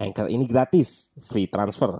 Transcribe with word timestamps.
Anchor 0.00 0.32
ini 0.32 0.48
gratis, 0.48 1.12
free 1.20 1.44
transfer. 1.44 1.92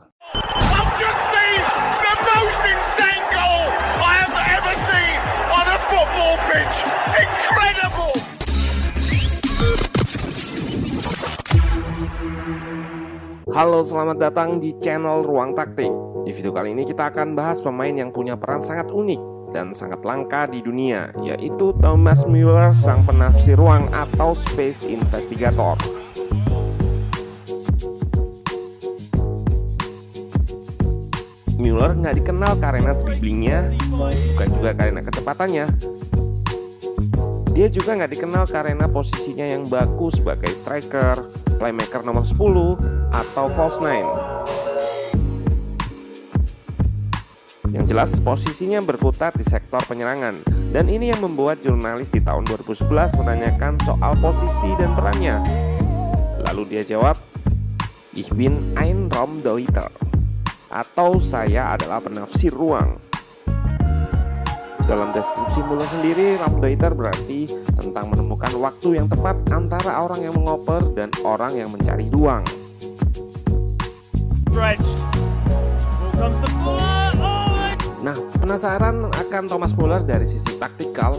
Halo, 13.52 13.84
selamat 13.84 14.16
datang 14.16 14.56
di 14.56 14.72
channel 14.80 15.20
Ruang 15.20 15.52
Taktik. 15.52 15.92
Di 16.24 16.32
video 16.32 16.56
kali 16.56 16.72
ini 16.72 16.88
kita 16.88 17.12
akan 17.12 17.36
bahas 17.36 17.60
pemain 17.60 17.92
yang 17.92 18.08
punya 18.08 18.32
peran 18.40 18.64
sangat 18.64 18.88
unik 18.88 19.52
dan 19.52 19.76
sangat 19.76 20.00
langka 20.08 20.48
di 20.48 20.64
dunia, 20.64 21.12
yaitu 21.20 21.76
Thomas 21.84 22.24
Mueller, 22.24 22.72
sang 22.72 23.04
penafsir 23.04 23.60
ruang 23.60 23.92
atau 23.92 24.32
Space 24.32 24.88
Investigator. 24.88 25.76
Mueller 31.70 31.94
nggak 31.94 32.18
dikenal 32.18 32.58
karena 32.58 32.90
dribblingnya, 32.98 33.78
bukan 34.34 34.48
juga 34.58 34.74
karena 34.74 35.06
kecepatannya. 35.06 35.66
Dia 37.54 37.70
juga 37.70 37.94
nggak 37.94 38.10
dikenal 38.10 38.44
karena 38.50 38.90
posisinya 38.90 39.46
yang 39.46 39.70
bagus 39.70 40.18
sebagai 40.18 40.50
striker, 40.50 41.30
playmaker 41.62 42.02
nomor 42.02 42.26
10, 42.26 42.74
atau 43.14 43.46
false 43.54 43.78
nine. 43.78 44.10
Yang 47.70 47.84
jelas 47.94 48.10
posisinya 48.18 48.82
berkutat 48.82 49.38
di 49.38 49.46
sektor 49.46 49.78
penyerangan 49.86 50.42
dan 50.74 50.90
ini 50.90 51.14
yang 51.14 51.22
membuat 51.22 51.62
jurnalis 51.62 52.10
di 52.10 52.18
tahun 52.18 52.50
2011 52.50 53.14
menanyakan 53.14 53.78
soal 53.86 54.18
posisi 54.18 54.74
dan 54.74 54.98
perannya. 54.98 55.38
Lalu 56.50 56.66
dia 56.66 56.82
jawab, 56.82 57.14
Ich 58.10 58.26
bin 58.34 58.74
ein 58.74 59.06
Raumdeuter 59.06 60.09
atau 60.70 61.18
saya 61.18 61.74
adalah 61.74 61.98
penafsir 61.98 62.54
ruang. 62.54 62.96
Dalam 64.86 65.14
deskripsi 65.14 65.62
Muller 65.66 65.86
sendiri, 65.86 66.34
Ramdaiter 66.38 66.94
berarti 66.94 67.46
tentang 67.78 68.10
menemukan 68.10 68.50
waktu 68.58 68.98
yang 68.98 69.06
tepat 69.06 69.38
antara 69.54 70.02
orang 70.02 70.26
yang 70.26 70.34
mengoper 70.34 70.82
dan 70.98 71.10
orang 71.22 71.54
yang 71.54 71.70
mencari 71.70 72.10
ruang. 72.10 72.42
Nah, 78.00 78.16
penasaran 78.42 79.12
akan 79.14 79.42
Thomas 79.46 79.76
Muller 79.78 80.02
dari 80.02 80.26
sisi 80.26 80.58
taktikal? 80.58 81.14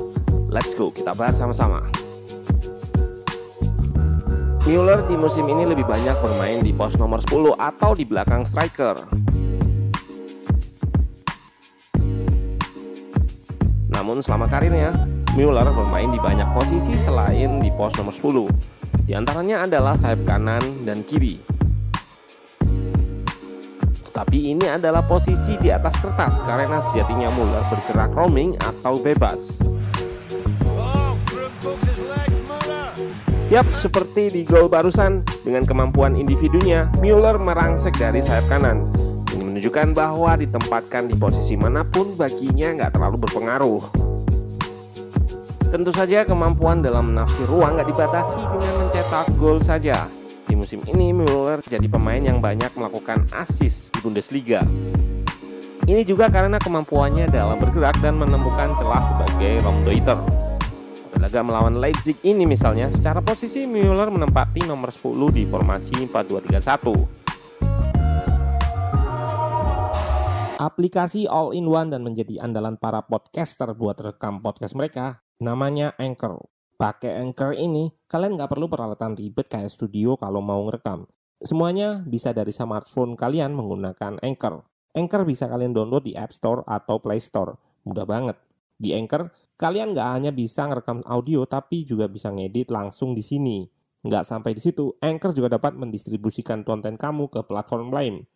Let's 0.52 0.76
go, 0.76 0.92
kita 0.92 1.16
bahas 1.16 1.40
sama-sama. 1.40 1.88
Mueller 4.68 5.02
di 5.08 5.16
musim 5.16 5.48
ini 5.48 5.64
lebih 5.64 5.88
banyak 5.88 6.16
bermain 6.20 6.60
di 6.60 6.76
pos 6.76 7.00
nomor 7.00 7.24
10 7.24 7.56
atau 7.56 7.92
di 7.96 8.04
belakang 8.04 8.44
striker. 8.44 9.21
Namun 14.02 14.18
selama 14.18 14.50
karirnya, 14.50 14.98
Mueller 15.38 15.70
bermain 15.70 16.10
di 16.10 16.18
banyak 16.18 16.58
posisi 16.58 16.98
selain 16.98 17.62
di 17.62 17.70
pos 17.70 17.94
nomor 18.02 18.10
10. 18.10 18.50
Di 19.06 19.14
antaranya 19.14 19.70
adalah 19.70 19.94
sayap 19.94 20.26
kanan 20.26 20.90
dan 20.90 21.06
kiri. 21.06 21.38
Tapi 24.10 24.58
ini 24.58 24.66
adalah 24.66 25.06
posisi 25.06 25.54
di 25.62 25.70
atas 25.70 26.02
kertas 26.02 26.42
karena 26.42 26.82
sejatinya 26.82 27.30
Mueller 27.30 27.62
bergerak 27.70 28.10
roaming 28.18 28.58
atau 28.58 28.98
bebas. 28.98 29.62
Yap, 33.54 33.70
seperti 33.70 34.34
di 34.34 34.42
gol 34.42 34.66
barusan, 34.66 35.22
dengan 35.46 35.62
kemampuan 35.62 36.18
individunya, 36.18 36.90
Mueller 36.98 37.38
merangsek 37.38 37.94
dari 38.02 38.18
sayap 38.18 38.50
kanan 38.50 39.11
menunjukkan 39.62 39.94
bahwa 39.94 40.34
ditempatkan 40.42 41.06
di 41.06 41.14
posisi 41.14 41.54
mana 41.54 41.86
pun 41.86 42.18
baginya 42.18 42.82
nggak 42.82 42.98
terlalu 42.98 43.30
berpengaruh. 43.30 43.94
Tentu 45.70 45.94
saja 45.94 46.26
kemampuan 46.26 46.82
dalam 46.82 47.14
menafsir 47.14 47.46
ruang 47.46 47.78
nggak 47.78 47.94
dibatasi 47.94 48.42
dengan 48.42 48.74
mencetak 48.82 49.30
gol 49.38 49.62
saja. 49.62 50.10
Di 50.50 50.58
musim 50.58 50.82
ini 50.90 51.14
Müller 51.14 51.62
jadi 51.62 51.86
pemain 51.86 52.18
yang 52.18 52.42
banyak 52.42 52.74
melakukan 52.74 53.30
assist 53.38 53.94
di 53.94 54.02
Bundesliga. 54.02 54.66
Ini 55.86 56.02
juga 56.10 56.34
karena 56.34 56.58
kemampuannya 56.58 57.30
dalam 57.30 57.62
bergerak 57.62 58.02
dan 58.02 58.18
menemukan 58.18 58.74
celah 58.82 59.06
sebagai. 59.06 59.62
Pada 59.62 61.22
laga 61.22 61.40
melawan 61.46 61.78
Leipzig 61.78 62.18
ini 62.26 62.50
misalnya, 62.50 62.90
secara 62.90 63.22
posisi 63.22 63.70
Müller 63.70 64.10
menempati 64.10 64.66
nomor 64.66 64.90
10 64.90 65.30
di 65.30 65.46
formasi 65.46 66.10
4-2-3-1. 66.10 67.22
Aplikasi 70.62 71.26
all-in-one 71.26 71.90
dan 71.90 72.06
menjadi 72.06 72.38
andalan 72.38 72.78
para 72.78 73.02
podcaster 73.02 73.74
buat 73.74 73.98
rekam 73.98 74.46
podcast 74.46 74.78
mereka, 74.78 75.26
namanya 75.42 75.98
Anchor. 75.98 76.38
Pakai 76.78 77.18
Anchor 77.18 77.58
ini, 77.58 77.90
kalian 78.06 78.38
nggak 78.38 78.54
perlu 78.54 78.70
peralatan 78.70 79.18
ribet 79.18 79.50
kayak 79.50 79.74
studio 79.74 80.22
kalau 80.22 80.38
mau 80.38 80.62
ngerekam. 80.70 81.10
Semuanya 81.42 82.06
bisa 82.06 82.30
dari 82.30 82.54
smartphone 82.54 83.18
kalian 83.18 83.58
menggunakan 83.58 84.22
Anchor. 84.22 84.62
Anchor 84.94 85.26
bisa 85.26 85.50
kalian 85.50 85.74
download 85.74 86.06
di 86.06 86.14
App 86.14 86.30
Store 86.30 86.62
atau 86.70 87.02
Play 87.02 87.18
Store. 87.18 87.58
Mudah 87.90 88.06
banget. 88.06 88.38
Di 88.78 88.94
Anchor, 88.94 89.34
kalian 89.58 89.98
nggak 89.98 90.10
hanya 90.14 90.30
bisa 90.30 90.70
ngerekam 90.70 91.02
audio, 91.10 91.42
tapi 91.50 91.90
juga 91.90 92.06
bisa 92.06 92.30
ngedit 92.30 92.70
langsung 92.70 93.18
di 93.18 93.26
sini. 93.26 93.66
Nggak 94.06 94.30
sampai 94.30 94.54
di 94.54 94.62
situ, 94.62 94.94
Anchor 95.02 95.34
juga 95.34 95.58
dapat 95.58 95.74
mendistribusikan 95.74 96.62
konten 96.62 97.02
kamu 97.02 97.34
ke 97.34 97.42
platform 97.50 97.90
lain. 97.90 98.30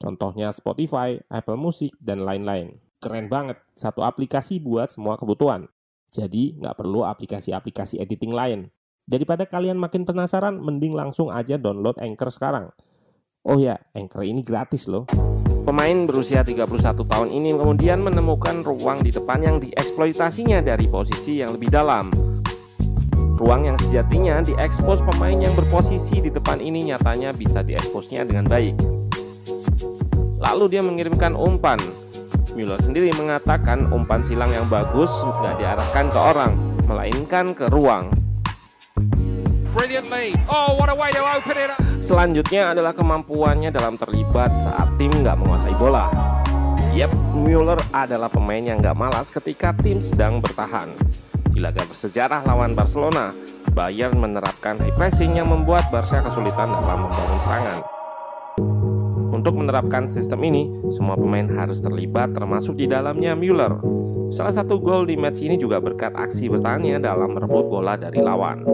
Contohnya 0.00 0.48
Spotify, 0.48 1.20
Apple 1.28 1.60
Music, 1.60 1.92
dan 2.00 2.24
lain-lain. 2.24 2.80
Keren 3.04 3.28
banget, 3.28 3.60
satu 3.76 4.00
aplikasi 4.00 4.56
buat 4.56 4.88
semua 4.88 5.20
kebutuhan. 5.20 5.68
Jadi 6.08 6.56
nggak 6.56 6.80
perlu 6.80 7.04
aplikasi-aplikasi 7.04 8.00
editing 8.00 8.32
lain. 8.32 8.72
Daripada 9.04 9.44
kalian 9.44 9.76
makin 9.76 10.08
penasaran, 10.08 10.56
mending 10.56 10.96
langsung 10.96 11.28
aja 11.28 11.60
download 11.60 12.00
Anchor 12.00 12.32
sekarang. 12.32 12.72
Oh 13.44 13.60
ya, 13.60 13.76
Anchor 13.92 14.24
ini 14.24 14.40
gratis 14.40 14.88
loh. 14.88 15.04
Pemain 15.68 16.08
berusia 16.08 16.40
31 16.40 17.04
tahun 17.04 17.28
ini 17.28 17.52
kemudian 17.52 18.00
menemukan 18.00 18.64
ruang 18.64 19.04
di 19.04 19.12
depan 19.12 19.44
yang 19.44 19.56
dieksploitasinya 19.60 20.64
dari 20.64 20.88
posisi 20.88 21.44
yang 21.44 21.52
lebih 21.54 21.68
dalam. 21.68 22.08
Ruang 23.36 23.68
yang 23.68 23.76
sejatinya 23.76 24.44
diekspos 24.44 25.04
pemain 25.04 25.36
yang 25.36 25.52
berposisi 25.56 26.20
di 26.24 26.28
depan 26.32 26.60
ini 26.60 26.92
nyatanya 26.92 27.32
bisa 27.32 27.64
dieksposnya 27.64 28.24
dengan 28.24 28.48
baik. 28.48 28.99
Lalu 30.40 30.64
dia 30.72 30.82
mengirimkan 30.82 31.36
umpan. 31.36 31.76
Müller 32.56 32.80
sendiri 32.80 33.12
mengatakan 33.14 33.92
umpan 33.92 34.24
silang 34.24 34.50
yang 34.50 34.66
bagus 34.66 35.12
tidak 35.38 35.60
diarahkan 35.60 36.06
ke 36.08 36.18
orang, 36.18 36.52
melainkan 36.88 37.52
ke 37.52 37.68
ruang. 37.68 38.08
Oh, 40.50 40.74
Selanjutnya 42.02 42.74
adalah 42.74 42.90
kemampuannya 42.90 43.70
dalam 43.70 43.94
terlibat 43.94 44.58
saat 44.58 44.88
tim 44.98 45.12
nggak 45.14 45.36
menguasai 45.38 45.76
bola. 45.78 46.10
Yep, 46.90 47.12
Müller 47.38 47.78
adalah 47.94 48.26
pemain 48.26 48.64
yang 48.64 48.82
nggak 48.82 48.98
malas 48.98 49.30
ketika 49.30 49.70
tim 49.78 50.02
sedang 50.02 50.42
bertahan. 50.42 50.90
Di 51.54 51.62
laga 51.62 51.86
bersejarah 51.86 52.42
lawan 52.42 52.74
Barcelona, 52.74 53.30
Bayern 53.70 54.18
menerapkan 54.18 54.74
high 54.82 54.94
pressing 54.98 55.38
yang 55.38 55.46
membuat 55.46 55.86
Barca 55.94 56.18
kesulitan 56.18 56.74
dalam 56.74 57.06
membangun 57.06 57.38
serangan. 57.38 57.99
Untuk 59.40 59.56
menerapkan 59.56 60.04
sistem 60.04 60.44
ini, 60.44 60.68
semua 60.92 61.16
pemain 61.16 61.48
harus 61.48 61.80
terlibat 61.80 62.36
termasuk 62.36 62.76
di 62.76 62.84
dalamnya 62.84 63.32
Müller. 63.32 63.72
Salah 64.28 64.52
satu 64.52 64.76
gol 64.76 65.08
di 65.08 65.16
match 65.16 65.40
ini 65.40 65.56
juga 65.56 65.80
berkat 65.80 66.12
aksi 66.12 66.52
bertahannya 66.52 67.00
dalam 67.00 67.32
merebut 67.32 67.72
bola 67.72 67.96
dari 67.96 68.20
lawan. 68.20 68.68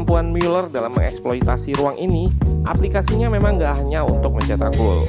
Kemampuan 0.00 0.32
Müller 0.32 0.72
dalam 0.72 0.96
mengeksploitasi 0.96 1.76
ruang 1.76 1.92
ini, 2.00 2.32
aplikasinya 2.64 3.28
memang 3.28 3.60
nggak 3.60 3.84
hanya 3.84 4.00
untuk 4.00 4.32
mencetak 4.32 4.72
gol. 4.80 5.04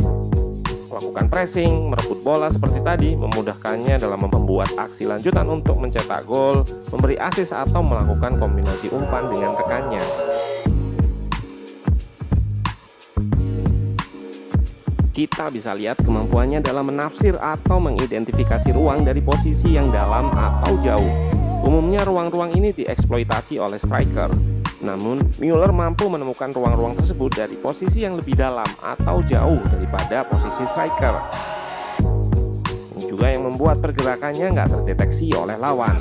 Melakukan 0.91 1.31
pressing, 1.31 1.95
merebut 1.95 2.19
bola 2.19 2.51
seperti 2.51 2.83
tadi, 2.83 3.15
memudahkannya 3.15 3.95
dalam 3.95 4.19
membuat 4.19 4.75
aksi 4.75 5.07
lanjutan 5.07 5.47
untuk 5.47 5.79
mencetak 5.79 6.27
gol, 6.27 6.67
memberi 6.91 7.15
asis 7.15 7.55
atau 7.55 7.79
melakukan 7.79 8.35
kombinasi 8.35 8.91
umpan 8.91 9.31
dengan 9.31 9.55
rekannya. 9.55 10.03
kita 15.11 15.53
bisa 15.53 15.71
lihat 15.71 16.03
kemampuannya 16.03 16.59
dalam 16.59 16.91
menafsir 16.91 17.38
atau 17.39 17.79
mengidentifikasi 17.79 18.75
ruang 18.75 19.07
dari 19.07 19.23
posisi 19.23 19.75
yang 19.77 19.88
dalam 19.88 20.33
atau 20.33 20.75
jauh. 20.83 21.13
Umumnya 21.61 22.01
ruang-ruang 22.01 22.57
ini 22.57 22.73
dieksploitasi 22.73 23.61
oleh 23.61 23.77
striker. 23.77 24.50
Namun, 24.81 25.22
Müller 25.38 25.69
mampu 25.69 26.10
menemukan 26.10 26.50
ruang-ruang 26.50 26.98
tersebut 26.98 27.30
dari 27.38 27.54
posisi 27.54 28.01
yang 28.01 28.18
lebih 28.18 28.33
dalam 28.33 28.66
atau 28.81 29.22
jauh 29.22 29.62
daripada 29.69 30.25
posisi 30.25 30.66
striker. 30.66 31.16
Ini 32.98 33.06
juga 33.06 33.30
yang 33.30 33.45
membuat 33.45 33.78
pergerakannya 33.78 34.57
nggak 34.57 34.69
terdeteksi 34.74 35.30
oleh 35.38 35.54
lawan. 35.62 35.94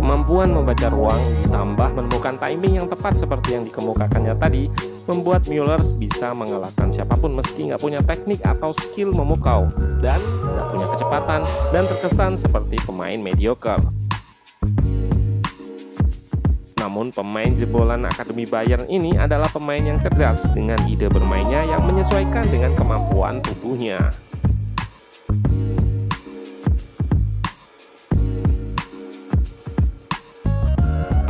Kemampuan 0.00 0.50
membaca 0.50 0.88
ruang 0.90 1.20
ditambah 1.46 1.88
menemukan 1.94 2.34
timing 2.40 2.82
yang 2.82 2.88
tepat 2.88 3.14
seperti 3.14 3.54
yang 3.54 3.62
dikemukakannya 3.68 4.34
tadi 4.40 4.66
membuat 5.06 5.46
Müller 5.46 5.78
bisa 6.00 6.32
mengalahkan 6.34 6.90
siapa 6.90 7.14
pun 7.14 7.36
meski 7.36 7.70
nggak 7.70 7.78
punya 7.78 8.00
teknik 8.02 8.42
atau 8.42 8.74
skill 8.74 9.14
memukau 9.14 9.70
dan 10.02 10.18
punya 10.70 10.86
kecepatan 10.94 11.42
dan 11.74 11.84
terkesan 11.84 12.38
seperti 12.38 12.78
pemain 12.86 13.18
mediocre. 13.18 13.82
Namun 16.80 17.12
pemain 17.12 17.52
jebolan 17.52 18.08
Akademi 18.08 18.48
Bayern 18.48 18.88
ini 18.88 19.12
adalah 19.18 19.52
pemain 19.52 19.84
yang 19.84 20.00
cerdas 20.00 20.48
dengan 20.56 20.80
ide 20.88 21.12
bermainnya 21.12 21.68
yang 21.68 21.84
menyesuaikan 21.84 22.48
dengan 22.48 22.72
kemampuan 22.72 23.44
tubuhnya. 23.44 24.00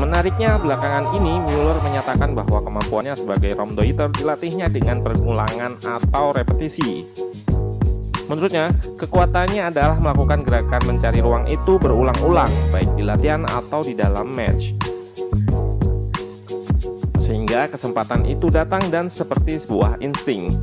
Menariknya, 0.01 0.59
belakangan 0.59 1.13
ini 1.17 1.39
Müller 1.45 1.79
menyatakan 1.85 2.33
bahwa 2.33 2.65
kemampuannya 2.65 3.15
sebagai 3.15 3.53
Raumdeuter 3.55 4.11
dilatihnya 4.11 4.73
dengan 4.73 5.05
pengulangan 5.05 5.77
atau 5.81 6.33
repetisi. 6.35 7.05
Menurutnya, 8.31 8.71
kekuatannya 8.95 9.75
adalah 9.75 9.99
melakukan 9.99 10.47
gerakan 10.47 10.83
mencari 10.87 11.19
ruang 11.19 11.51
itu 11.51 11.83
berulang-ulang, 11.83 12.47
baik 12.71 12.95
di 12.95 13.03
latihan 13.03 13.43
atau 13.43 13.83
di 13.83 13.99
dalam 13.99 14.31
match. 14.31 14.71
Sehingga 17.19 17.67
kesempatan 17.67 18.31
itu 18.31 18.47
datang 18.47 18.87
dan 18.87 19.11
seperti 19.11 19.59
sebuah 19.59 19.99
insting. 19.99 20.55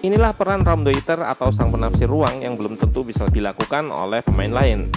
Inilah 0.00 0.32
peran 0.32 0.64
Raumdeuter 0.64 1.20
atau 1.20 1.52
sang 1.52 1.68
penafsir 1.68 2.08
ruang 2.08 2.40
yang 2.40 2.56
belum 2.56 2.80
tentu 2.80 3.04
bisa 3.04 3.28
dilakukan 3.28 3.92
oleh 3.92 4.24
pemain 4.24 4.56
lain. 4.56 4.88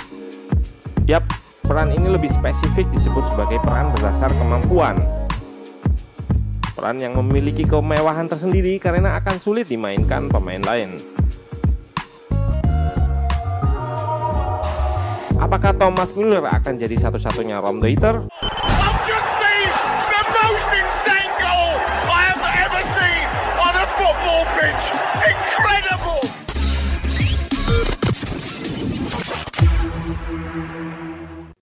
Yap, 1.04 1.28
peran 1.68 1.92
ini 1.92 2.08
lebih 2.08 2.32
spesifik 2.32 2.88
disebut 2.96 3.28
sebagai 3.28 3.60
peran 3.60 3.92
berdasar 3.92 4.32
kemampuan. 4.40 5.19
Peran 6.80 6.96
yang 6.96 7.12
memiliki 7.20 7.68
kemewahan 7.68 8.32
tersendiri 8.32 8.80
karena 8.80 9.20
akan 9.20 9.36
sulit 9.36 9.68
dimainkan 9.68 10.32
pemain 10.32 10.64
lain. 10.64 10.96
Apakah 15.36 15.76
Thomas 15.76 16.16
Müller 16.16 16.40
akan 16.48 16.80
jadi 16.80 16.96
satu-satunya 16.96 17.60
Raumdeuter? 17.60 18.32